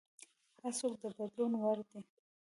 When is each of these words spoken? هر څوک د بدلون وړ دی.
هر 0.61 0.71
څوک 0.79 0.93
د 1.01 1.03
بدلون 1.17 1.51
وړ 1.61 1.77
دی. 1.89 1.99